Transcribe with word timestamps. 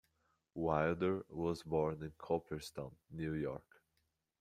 Wilder 0.55 1.27
was 1.29 1.61
born 1.61 2.01
in 2.01 2.13
Cooperstown, 2.17 2.95
New 3.11 3.33
York. 3.35 3.83